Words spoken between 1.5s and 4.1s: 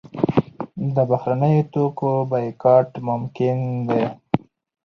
توکو بایکاټ ممکن دی؟